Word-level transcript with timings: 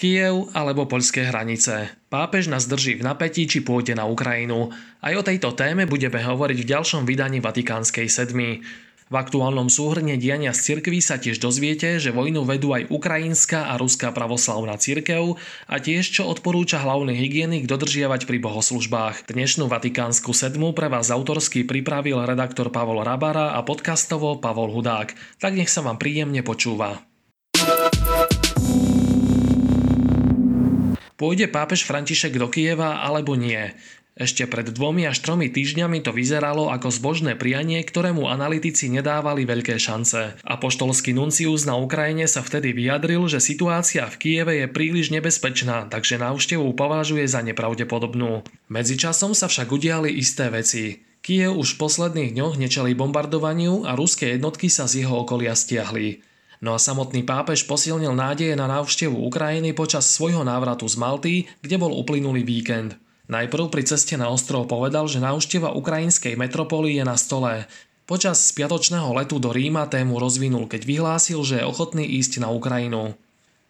Kiev 0.00 0.48
alebo 0.56 0.88
poľské 0.88 1.28
hranice. 1.28 1.92
Pápež 2.08 2.48
nás 2.48 2.64
drží 2.64 2.96
v 2.96 3.04
napätí, 3.04 3.44
či 3.44 3.60
pôjde 3.60 3.92
na 3.92 4.08
Ukrajinu. 4.08 4.72
Aj 5.04 5.12
o 5.12 5.20
tejto 5.20 5.52
téme 5.52 5.84
budeme 5.84 6.24
hovoriť 6.24 6.56
v 6.56 6.70
ďalšom 6.72 7.04
vydaní 7.04 7.44
Vatikánskej 7.44 8.08
sedmy. 8.08 8.64
V 9.12 9.14
aktuálnom 9.18 9.68
súhrne 9.68 10.16
diania 10.16 10.56
z 10.56 10.72
cirkví 10.72 11.04
sa 11.04 11.20
tiež 11.20 11.36
dozviete, 11.36 12.00
že 12.00 12.16
vojnu 12.16 12.48
vedú 12.48 12.72
aj 12.72 12.88
ukrajinská 12.88 13.68
a 13.68 13.76
ruská 13.76 14.08
pravoslavná 14.08 14.80
cirkev 14.80 15.36
a 15.68 15.76
tiež 15.76 16.08
čo 16.08 16.32
odporúča 16.32 16.80
hlavný 16.80 17.12
hygienik 17.20 17.68
dodržiavať 17.68 18.24
pri 18.24 18.40
bohoslužbách. 18.40 19.28
Dnešnú 19.28 19.68
Vatikánsku 19.68 20.32
sedmu 20.32 20.72
pre 20.72 20.88
vás 20.88 21.12
autorsky 21.12 21.60
pripravil 21.68 22.24
redaktor 22.24 22.72
Pavol 22.72 23.04
Rabara 23.04 23.52
a 23.52 23.60
podcastovo 23.60 24.40
Pavol 24.40 24.72
Hudák. 24.72 25.12
Tak 25.36 25.52
nech 25.52 25.68
sa 25.68 25.84
vám 25.84 26.00
príjemne 26.00 26.40
počúva. 26.40 27.09
Pôjde 31.20 31.52
pápež 31.52 31.84
František 31.84 32.40
do 32.40 32.48
Kieva 32.48 33.04
alebo 33.04 33.36
nie? 33.36 33.76
Ešte 34.16 34.48
pred 34.48 34.72
dvomi 34.72 35.04
až 35.04 35.20
tromi 35.20 35.52
týždňami 35.52 36.00
to 36.00 36.16
vyzeralo 36.16 36.72
ako 36.72 36.88
zbožné 36.88 37.36
prianie, 37.36 37.84
ktorému 37.84 38.24
analytici 38.24 38.88
nedávali 38.88 39.44
veľké 39.44 39.76
šance. 39.76 40.40
Apoštolský 40.40 41.12
nuncius 41.12 41.68
na 41.68 41.76
Ukrajine 41.76 42.24
sa 42.24 42.40
vtedy 42.40 42.72
vyjadril, 42.72 43.28
že 43.28 43.36
situácia 43.36 44.08
v 44.08 44.16
Kieve 44.16 44.64
je 44.64 44.66
príliš 44.72 45.12
nebezpečná, 45.12 45.92
takže 45.92 46.16
návštevu 46.16 46.72
považuje 46.72 47.28
za 47.28 47.44
nepravdepodobnú. 47.44 48.40
Medzičasom 48.72 49.36
sa 49.36 49.44
však 49.52 49.68
udiali 49.68 50.08
isté 50.16 50.48
veci. 50.48 51.04
Kiev 51.20 51.52
už 51.60 51.76
v 51.76 51.80
posledných 51.84 52.32
dňoch 52.32 52.56
nečeli 52.56 52.96
bombardovaniu 52.96 53.84
a 53.84 53.92
ruské 53.92 54.40
jednotky 54.40 54.72
sa 54.72 54.88
z 54.88 55.04
jeho 55.04 55.20
okolia 55.20 55.52
stiahli. 55.52 56.24
No 56.60 56.76
a 56.76 56.78
samotný 56.78 57.24
pápež 57.24 57.64
posilnil 57.64 58.12
nádeje 58.12 58.52
na 58.52 58.68
návštevu 58.68 59.16
Ukrajiny 59.16 59.72
počas 59.72 60.04
svojho 60.12 60.44
návratu 60.44 60.84
z 60.84 60.96
Malty, 61.00 61.34
kde 61.64 61.76
bol 61.80 61.96
uplynulý 61.96 62.44
víkend. 62.44 63.00
Najprv 63.32 63.72
pri 63.72 63.88
ceste 63.88 64.18
na 64.20 64.28
ostrov 64.28 64.68
povedal, 64.68 65.08
že 65.08 65.24
návšteva 65.24 65.72
ukrajinskej 65.72 66.36
metropoly 66.36 67.00
je 67.00 67.04
na 67.06 67.16
stole. 67.16 67.64
Počas 68.04 68.52
spiatočného 68.52 69.08
letu 69.16 69.40
do 69.40 69.54
Ríma 69.54 69.88
tému 69.88 70.20
rozvinul, 70.20 70.68
keď 70.68 70.82
vyhlásil, 70.84 71.40
že 71.46 71.62
je 71.62 71.68
ochotný 71.68 72.04
ísť 72.18 72.44
na 72.44 72.52
Ukrajinu. 72.52 73.16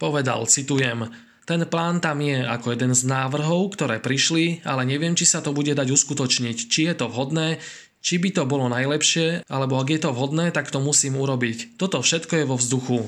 Povedal, 0.01 0.48
citujem, 0.48 1.12
ten 1.45 1.62
plán 1.69 2.01
tam 2.01 2.25
je 2.25 2.41
ako 2.41 2.73
jeden 2.73 2.97
z 2.97 3.05
návrhov, 3.05 3.77
ktoré 3.77 4.01
prišli, 4.01 4.64
ale 4.64 4.89
neviem, 4.89 5.12
či 5.12 5.29
sa 5.29 5.45
to 5.45 5.53
bude 5.53 5.77
dať 5.77 5.92
uskutočniť, 5.92 6.57
či 6.73 6.89
je 6.89 6.95
to 6.97 7.07
vhodné, 7.12 7.61
či 8.01 8.17
by 8.17 8.33
to 8.33 8.43
bolo 8.48 8.67
najlepšie, 8.73 9.45
alebo 9.48 9.77
ak 9.77 9.89
je 9.93 10.01
to 10.01 10.11
vhodné, 10.11 10.51
tak 10.51 10.73
to 10.73 10.81
musím 10.81 11.20
urobiť. 11.20 11.77
Toto 11.77 12.01
všetko 12.01 12.33
je 12.41 12.45
vo 12.48 12.57
vzduchu. 12.57 13.01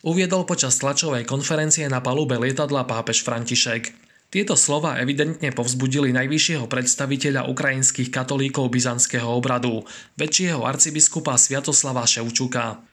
Uviedol 0.00 0.48
počas 0.48 0.80
tlačovej 0.80 1.28
konferencie 1.28 1.84
na 1.86 2.00
palube 2.00 2.40
lietadla 2.40 2.88
pápež 2.88 3.20
František. 3.20 3.92
Tieto 4.30 4.54
slova 4.56 4.96
evidentne 5.02 5.50
povzbudili 5.50 6.14
najvyššieho 6.14 6.70
predstaviteľa 6.70 7.50
ukrajinských 7.50 8.08
katolíkov 8.14 8.70
byzantského 8.70 9.26
obradu, 9.26 9.84
väčšieho 10.16 10.62
arcibiskupa 10.64 11.36
Sviatoslava 11.36 12.06
Ševčuka. 12.06 12.89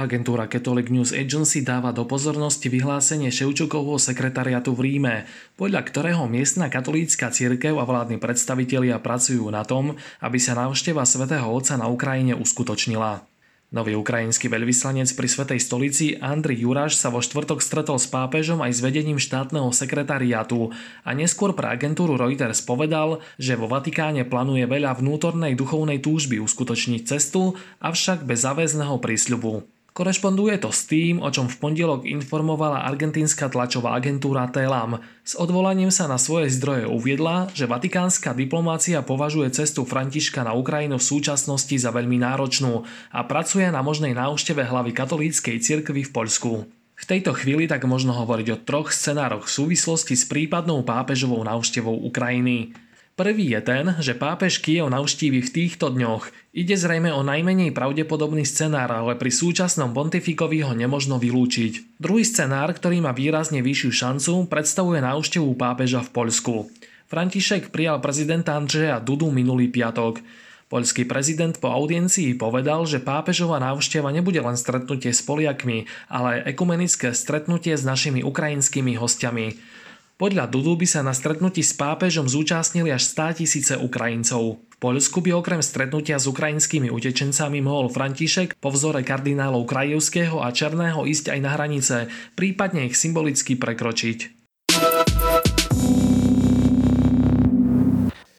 Agentúra 0.00 0.48
Catholic 0.48 0.88
News 0.88 1.12
Agency 1.12 1.60
dáva 1.60 1.92
do 1.92 2.08
pozornosti 2.08 2.72
vyhlásenie 2.72 3.28
Ševčukovho 3.28 4.00
sekretariatu 4.00 4.72
v 4.72 4.88
Ríme, 4.88 5.28
podľa 5.60 5.84
ktorého 5.84 6.24
miestna 6.24 6.72
katolícka 6.72 7.28
cirkev 7.28 7.76
a 7.76 7.84
vládni 7.84 8.16
predstavitelia 8.16 8.96
pracujú 8.96 9.44
na 9.52 9.60
tom, 9.60 10.00
aby 10.24 10.40
sa 10.40 10.56
návšteva 10.56 11.04
svätého 11.04 11.44
Otca 11.52 11.76
na 11.76 11.92
Ukrajine 11.92 12.32
uskutočnila. 12.32 13.28
Nový 13.76 13.92
ukrajinský 13.92 14.48
veľvyslanec 14.48 15.12
pri 15.12 15.28
Svetej 15.28 15.60
stolici 15.60 16.16
Andri 16.16 16.56
Juráš 16.56 16.96
sa 16.96 17.12
vo 17.12 17.20
štvrtok 17.20 17.60
stretol 17.60 18.00
s 18.00 18.08
pápežom 18.08 18.64
aj 18.64 18.72
s 18.72 18.80
vedením 18.80 19.20
štátneho 19.20 19.68
sekretariátu 19.68 20.72
a 21.04 21.10
neskôr 21.12 21.52
pre 21.52 21.76
agentúru 21.76 22.16
Reuters 22.16 22.64
povedal, 22.64 23.20
že 23.36 23.52
vo 23.52 23.68
Vatikáne 23.68 24.24
plánuje 24.24 24.64
veľa 24.64 24.96
vnútornej 24.96 25.52
duchovnej 25.60 26.00
túžby 26.00 26.40
uskutočniť 26.40 27.04
cestu, 27.04 27.52
avšak 27.84 28.24
bez 28.24 28.48
záväzného 28.48 28.96
prísľubu. 28.96 29.79
Korešponduje 29.90 30.62
to 30.62 30.70
s 30.70 30.86
tým, 30.86 31.18
o 31.18 31.26
čom 31.34 31.50
v 31.50 31.58
pondelok 31.58 32.06
informovala 32.06 32.86
argentínska 32.86 33.50
tlačová 33.50 33.98
agentúra 33.98 34.46
TELAM. 34.46 35.02
S 35.26 35.34
odvolaním 35.34 35.90
sa 35.90 36.06
na 36.06 36.14
svoje 36.14 36.46
zdroje 36.54 36.86
uviedla, 36.86 37.50
že 37.50 37.66
vatikánska 37.66 38.30
diplomácia 38.30 39.02
považuje 39.02 39.50
cestu 39.50 39.82
Františka 39.82 40.46
na 40.46 40.54
Ukrajinu 40.54 41.02
v 41.02 41.08
súčasnosti 41.10 41.74
za 41.74 41.90
veľmi 41.90 42.22
náročnú 42.22 42.86
a 43.10 43.20
pracuje 43.26 43.66
na 43.66 43.82
možnej 43.82 44.14
návšteve 44.14 44.62
hlavy 44.62 44.94
katolíckej 44.94 45.58
cirkvy 45.58 46.06
v 46.06 46.14
Poľsku. 46.14 46.52
V 47.00 47.08
tejto 47.08 47.32
chvíli 47.32 47.64
tak 47.64 47.88
možno 47.88 48.12
hovoriť 48.12 48.48
o 48.52 48.60
troch 48.60 48.92
scenároch 48.92 49.48
v 49.48 49.54
súvislosti 49.56 50.14
s 50.14 50.28
prípadnou 50.28 50.84
pápežovou 50.84 51.40
návštevou 51.42 51.96
Ukrajiny. 52.06 52.76
Prvý 53.20 53.52
je 53.52 53.60
ten, 53.60 53.84
že 54.00 54.16
pápež 54.16 54.64
Kiev 54.64 54.88
navštívi 54.88 55.44
v 55.44 55.52
týchto 55.52 55.92
dňoch. 55.92 56.32
Ide 56.56 56.72
zrejme 56.72 57.12
o 57.12 57.20
najmenej 57.20 57.68
pravdepodobný 57.76 58.48
scenár, 58.48 58.88
ale 58.88 59.12
pri 59.12 59.28
súčasnom 59.28 59.92
pontifikovi 59.92 60.64
ho 60.64 60.72
nemožno 60.72 61.20
vylúčiť. 61.20 62.00
Druhý 62.00 62.24
scenár, 62.24 62.72
ktorý 62.72 63.04
má 63.04 63.12
výrazne 63.12 63.60
vyššiu 63.60 63.92
šancu, 63.92 64.48
predstavuje 64.48 65.04
návštevu 65.04 65.52
pápeža 65.52 66.00
v 66.00 66.16
Poľsku. 66.16 66.72
František 67.12 67.68
prijal 67.68 68.00
prezidenta 68.00 68.56
Andřeja 68.56 69.04
Dudu 69.04 69.28
minulý 69.28 69.68
piatok. 69.68 70.24
Poľský 70.72 71.04
prezident 71.04 71.52
po 71.60 71.68
audiencii 71.68 72.40
povedal, 72.40 72.88
že 72.88 73.04
pápežová 73.04 73.60
návšteva 73.60 74.08
nebude 74.16 74.40
len 74.40 74.56
stretnutie 74.56 75.12
s 75.12 75.20
Poliakmi, 75.20 75.84
ale 76.08 76.40
aj 76.40 76.56
ekumenické 76.56 77.12
stretnutie 77.12 77.76
s 77.76 77.84
našimi 77.84 78.24
ukrajinskými 78.24 78.96
hostiami. 78.96 79.76
Podľa 80.20 80.52
Dudu 80.52 80.76
by 80.76 80.84
sa 80.84 81.00
na 81.00 81.16
stretnutí 81.16 81.64
s 81.64 81.72
pápežom 81.72 82.28
zúčastnili 82.28 82.92
až 82.92 83.08
100 83.08 83.40
tisíce 83.40 83.72
Ukrajincov. 83.72 84.60
V 84.60 84.76
Poľsku 84.76 85.24
by 85.24 85.32
okrem 85.32 85.64
stretnutia 85.64 86.20
s 86.20 86.28
ukrajinskými 86.28 86.92
utečencami 86.92 87.64
mohol 87.64 87.88
František 87.88 88.60
po 88.60 88.68
vzore 88.68 89.00
kardinálov 89.00 89.64
Krajevského 89.64 90.44
a 90.44 90.52
Černého 90.52 91.08
ísť 91.08 91.32
aj 91.32 91.40
na 91.40 91.56
hranice, 91.56 91.96
prípadne 92.36 92.92
ich 92.92 93.00
symbolicky 93.00 93.56
prekročiť. 93.56 94.18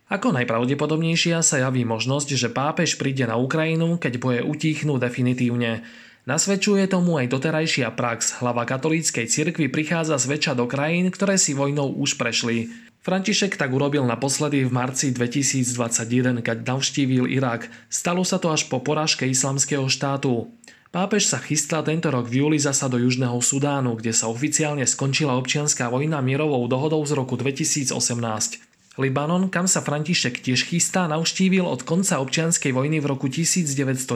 Ako 0.05 0.37
najpravdepodobnejšia 0.37 1.41
sa 1.41 1.65
javí 1.65 1.81
možnosť, 1.81 2.29
že 2.37 2.53
pápež 2.53 3.01
príde 3.01 3.25
na 3.25 3.41
Ukrajinu, 3.41 3.97
keď 3.97 4.21
boje 4.21 4.45
utichnú 4.45 5.01
definitívne. 5.01 5.81
Nasvedčuje 6.21 6.85
tomu 6.85 7.17
aj 7.17 7.33
doterajšia 7.33 7.89
prax. 7.97 8.37
Hlava 8.45 8.61
katolíckej 8.69 9.25
cirkvi 9.25 9.73
prichádza 9.73 10.21
zväčša 10.21 10.53
do 10.53 10.69
krajín, 10.69 11.09
ktoré 11.09 11.41
si 11.41 11.57
vojnou 11.57 11.97
už 11.97 12.21
prešli. 12.21 12.69
František 13.01 13.57
tak 13.57 13.73
urobil 13.73 14.05
naposledy 14.05 14.61
v 14.61 14.69
marci 14.69 15.09
2021, 15.09 16.45
keď 16.45 16.57
navštívil 16.61 17.25
Irak. 17.25 17.73
Stalo 17.89 18.21
sa 18.21 18.37
to 18.37 18.53
až 18.53 18.69
po 18.69 18.77
porážke 18.77 19.25
islamského 19.25 19.89
štátu. 19.89 20.53
Pápež 20.93 21.25
sa 21.25 21.41
chystá 21.41 21.81
tento 21.81 22.13
rok 22.13 22.29
v 22.29 22.45
júli 22.45 22.61
zasa 22.61 22.85
do 22.85 23.01
Južného 23.01 23.41
Sudánu, 23.41 23.97
kde 23.97 24.13
sa 24.13 24.29
oficiálne 24.29 24.85
skončila 24.85 25.33
občianská 25.41 25.89
vojna 25.89 26.21
mierovou 26.21 26.61
dohodou 26.69 27.01
z 27.01 27.17
roku 27.17 27.33
2018. 27.33 28.70
Libanon, 28.99 29.47
kam 29.47 29.71
sa 29.71 29.79
František 29.79 30.43
tiež 30.43 30.67
chystá, 30.67 31.07
navštívil 31.07 31.63
od 31.63 31.87
konca 31.87 32.19
občianskej 32.19 32.75
vojny 32.75 32.99
v 32.99 33.07
roku 33.07 33.31
1990 33.31 34.11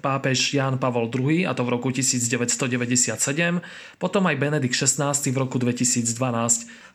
pápež 0.00 0.56
Ján 0.56 0.80
Pavol 0.80 1.12
II, 1.12 1.44
a 1.44 1.52
to 1.52 1.60
v 1.60 1.76
roku 1.76 1.92
1997, 1.92 3.12
potom 4.00 4.22
aj 4.24 4.36
Benedikt 4.40 4.72
XVI 4.72 5.12
v 5.12 5.36
roku 5.36 5.60
2012. 5.60 6.08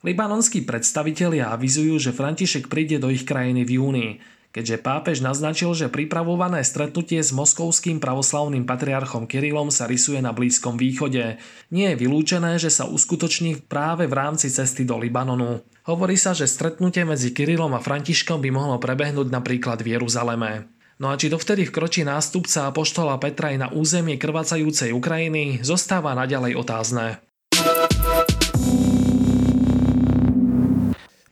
Libanonskí 0.01 0.65
predstavitelia 0.65 1.53
avizujú, 1.53 2.01
že 2.01 2.17
František 2.17 2.65
príde 2.65 2.97
do 2.97 3.13
ich 3.13 3.29
krajiny 3.29 3.61
v 3.61 3.77
júni 3.77 4.07
keďže 4.53 4.85
pápež 4.85 5.17
naznačil, 5.25 5.73
že 5.73 5.89
pripravované 5.89 6.61
stretnutie 6.61 7.19
s 7.19 7.33
moskovským 7.33 7.97
pravoslavným 7.97 8.69
patriarchom 8.69 9.25
Kirilom 9.25 9.73
sa 9.73 9.89
rysuje 9.89 10.21
na 10.21 10.29
Blízkom 10.29 10.77
východe. 10.77 11.41
Nie 11.73 11.97
je 11.97 11.99
vylúčené, 12.05 12.61
že 12.61 12.69
sa 12.69 12.85
uskutoční 12.85 13.65
práve 13.65 14.05
v 14.05 14.13
rámci 14.13 14.53
cesty 14.53 14.85
do 14.85 15.01
Libanonu. 15.01 15.65
Hovorí 15.89 16.15
sa, 16.15 16.37
že 16.37 16.45
stretnutie 16.45 17.01
medzi 17.03 17.33
Kirilom 17.33 17.73
a 17.73 17.81
Františkom 17.81 18.39
by 18.39 18.53
mohlo 18.53 18.77
prebehnúť 18.77 19.33
napríklad 19.33 19.81
v 19.81 19.97
Jeruzaleme. 19.97 20.69
No 21.01 21.09
a 21.09 21.17
či 21.17 21.27
dovtedy 21.27 21.65
vkročí 21.67 22.05
nástupca 22.05 22.69
apoštola 22.69 23.17
Petra 23.17 23.49
aj 23.49 23.57
na 23.57 23.67
územie 23.73 24.21
krvacajúcej 24.21 24.93
Ukrajiny, 24.93 25.65
zostáva 25.65 26.13
naďalej 26.13 26.53
otázne. 26.53 27.19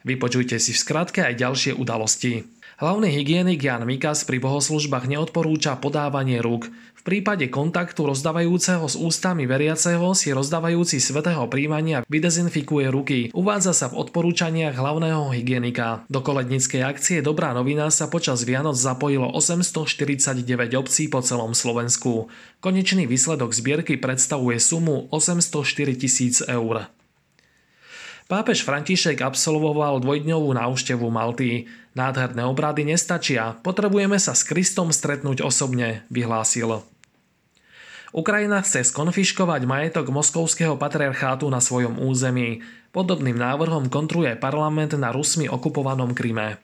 Vypočujte 0.02 0.58
si 0.58 0.74
v 0.74 0.82
skratke 0.82 1.22
aj 1.22 1.38
ďalšie 1.38 1.72
udalosti. 1.78 2.48
Hlavný 2.82 3.14
hygienik 3.14 3.62
Jan 3.62 3.86
Mikas 3.86 4.26
pri 4.26 4.42
bohoslužbách 4.42 5.06
neodporúča 5.06 5.78
podávanie 5.78 6.42
rúk. 6.42 6.66
V 6.98 7.02
prípade 7.06 7.46
kontaktu 7.54 8.10
rozdávajúceho 8.10 8.82
s 8.90 8.98
ústami 8.98 9.46
veriaceho 9.46 10.18
si 10.18 10.34
rozdávajúci 10.34 10.98
svetého 10.98 11.46
príjmania 11.46 12.02
vydezinfikuje 12.10 12.90
ruky. 12.90 13.20
Uvádza 13.38 13.78
sa 13.78 13.86
v 13.94 14.02
odporúčaniach 14.02 14.74
hlavného 14.74 15.30
hygienika. 15.30 16.10
Do 16.10 16.26
kolednickej 16.26 16.82
akcie 16.82 17.22
Dobrá 17.22 17.54
novina 17.54 17.94
sa 17.94 18.10
počas 18.10 18.42
Vianoc 18.42 18.78
zapojilo 18.82 19.30
849 19.30 20.42
obcí 20.74 21.06
po 21.06 21.22
celom 21.22 21.54
Slovensku. 21.54 22.34
Konečný 22.66 23.06
výsledok 23.06 23.54
zbierky 23.54 24.02
predstavuje 24.02 24.58
sumu 24.58 25.06
804 25.14 26.02
tisíc 26.02 26.42
eur. 26.50 26.90
Pápež 28.32 28.64
František 28.64 29.20
absolvoval 29.28 30.00
dvojdňovú 30.00 30.56
návštevu 30.56 31.04
Malty. 31.12 31.68
Nádherné 32.00 32.48
obrady 32.48 32.88
nestačia, 32.88 33.60
potrebujeme 33.60 34.16
sa 34.24 34.32
s 34.32 34.48
Kristom 34.48 34.96
stretnúť 34.96 35.44
osobne, 35.44 36.08
vyhlásil. 36.08 36.80
Ukrajina 38.16 38.64
chce 38.64 38.88
skonfiškovať 38.88 39.68
majetok 39.68 40.16
moskovského 40.16 40.80
patriarchátu 40.80 41.52
na 41.52 41.60
svojom 41.60 42.00
území. 42.00 42.64
Podobným 42.96 43.36
návrhom 43.36 43.92
kontruje 43.92 44.32
parlament 44.40 44.96
na 44.96 45.12
Rusmi 45.12 45.52
okupovanom 45.52 46.16
Kryme. 46.16 46.56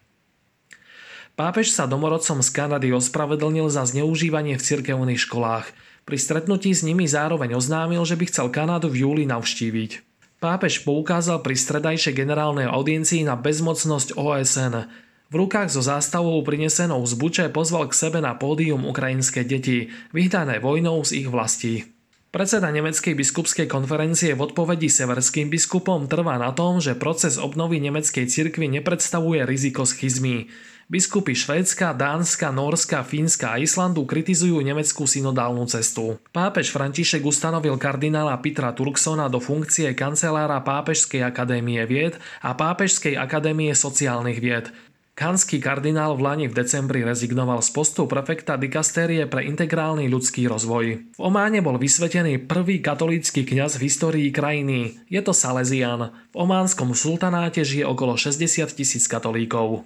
Pápež 1.35 1.75
sa 1.75 1.83
domorodcom 1.83 2.39
z 2.39 2.47
Kanady 2.47 2.95
ospravedlnil 2.95 3.67
za 3.67 3.83
zneužívanie 3.83 4.55
v 4.55 4.63
cirkevných 4.63 5.19
školách. 5.19 5.67
Pri 6.07 6.15
stretnutí 6.15 6.71
s 6.71 6.87
nimi 6.87 7.03
zároveň 7.11 7.59
oznámil, 7.59 8.07
že 8.07 8.15
by 8.15 8.31
chcel 8.31 8.47
Kanadu 8.55 8.87
v 8.87 9.03
júli 9.03 9.27
navštíviť. 9.27 10.06
Pápež 10.37 10.85
poukázal 10.85 11.41
pri 11.41 11.57
stredajšej 11.57 12.13
generálnej 12.13 12.69
audiencii 12.69 13.25
na 13.25 13.33
bezmocnosť 13.33 14.21
OSN. 14.21 14.85
V 15.27 15.33
rukách 15.33 15.73
so 15.73 15.81
zástavou 15.81 16.37
prinesenou 16.45 17.01
z 17.09 17.17
Buče 17.17 17.45
pozval 17.49 17.89
k 17.89 17.97
sebe 17.97 18.21
na 18.21 18.37
pódium 18.37 18.85
ukrajinské 18.85 19.41
deti, 19.41 19.89
vyhdané 20.13 20.61
vojnou 20.61 21.01
z 21.01 21.25
ich 21.25 21.27
vlastí. 21.27 21.89
Predseda 22.29 22.69
Nemeckej 22.69 23.17
biskupskej 23.17 23.65
konferencie 23.65 24.37
v 24.37 24.45
odpovedi 24.45 24.93
severským 24.93 25.49
biskupom 25.49 26.05
trvá 26.05 26.37
na 26.37 26.53
tom, 26.53 26.77
že 26.77 26.93
proces 26.93 27.41
obnovy 27.41 27.81
nemeckej 27.81 28.29
cirkvi 28.29 28.69
nepredstavuje 28.77 29.41
riziko 29.41 29.89
schizmy. 29.89 30.53
Biskupy 30.87 31.35
Švédska, 31.35 31.91
Dánska, 31.91 32.47
Norska, 32.47 33.03
Fínska 33.03 33.51
a 33.51 33.59
Islandu 33.59 34.07
kritizujú 34.07 34.63
nemeckú 34.63 35.03
synodálnu 35.03 35.67
cestu. 35.67 36.15
Pápež 36.31 36.71
František 36.71 37.27
ustanovil 37.27 37.75
kardinála 37.75 38.39
Petra 38.39 38.71
Turksona 38.71 39.27
do 39.27 39.43
funkcie 39.43 39.91
kancelára 39.91 40.63
Pápežskej 40.63 41.27
akadémie 41.27 41.83
vied 41.83 42.15
a 42.39 42.55
Pápežskej 42.55 43.19
akadémie 43.19 43.75
sociálnych 43.75 44.39
vied. 44.39 44.71
Kanský 45.11 45.59
kardinál 45.59 46.15
v 46.15 46.23
Lani 46.23 46.47
v 46.47 46.55
decembri 46.55 47.03
rezignoval 47.03 47.59
z 47.59 47.67
postu 47.75 48.07
prefekta 48.07 48.55
dikastérie 48.55 49.27
pre 49.27 49.43
integrálny 49.43 50.07
ľudský 50.07 50.47
rozvoj. 50.47 50.85
V 51.03 51.19
Ománe 51.19 51.59
bol 51.59 51.75
vysvetený 51.75 52.47
prvý 52.47 52.79
katolícky 52.79 53.43
kňaz 53.43 53.75
v 53.75 53.91
histórii 53.91 54.29
krajiny. 54.31 55.03
Je 55.11 55.19
to 55.19 55.35
Salesian. 55.35 56.15
V 56.31 56.35
ománskom 56.39 56.95
sultanáte 56.95 57.67
žije 57.67 57.83
okolo 57.83 58.15
60 58.15 58.71
tisíc 58.71 59.03
katolíkov. 59.11 59.83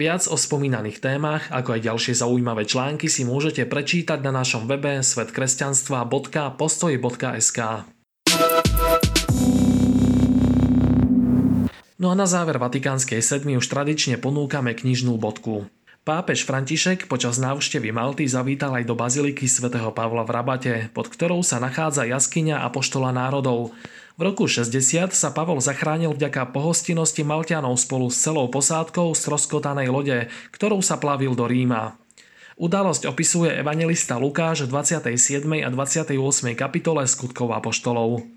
Viac 0.00 0.32
o 0.32 0.36
spomínaných 0.40 1.04
témach, 1.04 1.52
ako 1.52 1.76
aj 1.76 1.84
ďalšie 1.84 2.24
zaujímavé 2.24 2.64
články 2.64 3.12
si 3.12 3.28
môžete 3.28 3.68
prečítať 3.68 4.24
na 4.24 4.32
našom 4.32 4.64
webe 4.64 5.04
svetkresťanstva.postoj.sk. 5.04 7.58
No 12.00 12.08
a 12.08 12.16
na 12.16 12.24
záver 12.24 12.56
Vatikánskej 12.56 13.20
sedmi 13.20 13.60
už 13.60 13.68
tradične 13.68 14.16
ponúkame 14.16 14.72
knižnú 14.72 15.20
bodku. 15.20 15.68
Pápež 16.00 16.48
František 16.48 17.04
počas 17.04 17.36
návštevy 17.36 17.92
Malty 17.92 18.24
zavítal 18.24 18.80
aj 18.80 18.88
do 18.88 18.96
baziliky 18.96 19.44
svätého 19.44 19.92
Pavla 19.92 20.24
v 20.24 20.32
Rabate, 20.32 20.88
pod 20.96 21.12
ktorou 21.12 21.44
sa 21.44 21.60
nachádza 21.60 22.08
jaskyňa 22.08 22.64
Apoštola 22.64 23.12
národov. 23.12 23.76
V 24.20 24.28
roku 24.28 24.44
60 24.44 25.16
sa 25.16 25.32
Pavol 25.32 25.64
zachránil 25.64 26.12
vďaka 26.12 26.52
pohostinnosti 26.52 27.24
Maltianov 27.24 27.80
spolu 27.80 28.12
s 28.12 28.20
celou 28.20 28.52
posádkou 28.52 29.16
z 29.16 29.20
troskotanej 29.24 29.88
lode, 29.88 30.28
ktorou 30.52 30.84
sa 30.84 31.00
plavil 31.00 31.32
do 31.32 31.48
Ríma. 31.48 31.96
Udalosť 32.60 33.08
opisuje 33.08 33.48
evangelista 33.48 34.20
Lukáš 34.20 34.68
v 34.68 34.76
27. 34.76 35.64
a 35.64 35.72
28. 35.72 36.20
kapitole 36.52 37.08
skutkov 37.08 37.48
Apoštolov. 37.48 38.28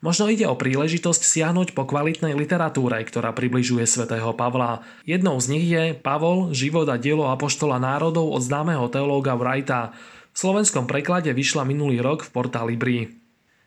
Možno 0.00 0.32
ide 0.32 0.48
o 0.48 0.56
príležitosť 0.56 1.20
siahnuť 1.20 1.76
po 1.76 1.84
kvalitnej 1.84 2.32
literatúre, 2.32 2.96
ktorá 3.04 3.36
približuje 3.36 3.84
svätého 3.84 4.32
Pavla. 4.32 4.80
Jednou 5.04 5.36
z 5.44 5.46
nich 5.52 5.68
je 5.68 5.92
Pavol, 5.92 6.56
život 6.56 6.88
a 6.88 6.96
dielo 6.96 7.28
Apoštola 7.28 7.76
národov 7.76 8.32
od 8.32 8.40
známeho 8.40 8.88
teológa 8.88 9.36
Wrighta. 9.36 9.92
V 10.32 10.36
slovenskom 10.40 10.88
preklade 10.88 11.36
vyšla 11.36 11.68
minulý 11.68 12.00
rok 12.00 12.24
v 12.24 12.32
portáli 12.32 12.80
Bri. 12.80 13.21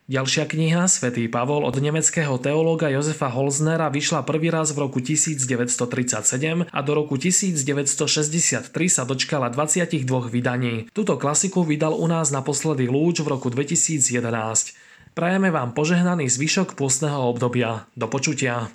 Ďalšia 0.06 0.46
kniha, 0.46 0.86
Svetý 0.86 1.26
Pavol 1.26 1.66
od 1.66 1.82
nemeckého 1.82 2.38
teológa 2.38 2.86
Jozefa 2.86 3.26
Holznera 3.26 3.90
vyšla 3.90 4.22
prvý 4.22 4.54
raz 4.54 4.70
v 4.70 4.86
roku 4.86 5.02
1937 5.02 6.70
a 6.70 6.78
do 6.86 6.92
roku 6.94 7.18
1963 7.18 8.70
sa 8.86 9.02
dočkala 9.02 9.50
22 9.50 10.06
vydaní. 10.30 10.86
Tuto 10.94 11.18
klasiku 11.18 11.66
vydal 11.66 11.98
u 11.98 12.06
nás 12.06 12.30
naposledy 12.30 12.86
Lúč 12.86 13.18
v 13.18 13.34
roku 13.34 13.50
2011. 13.50 14.14
Prajeme 15.10 15.50
vám 15.50 15.74
požehnaný 15.74 16.30
zvyšok 16.30 16.78
pôstneho 16.78 17.26
obdobia. 17.26 17.90
Do 17.98 18.06
počutia. 18.06 18.70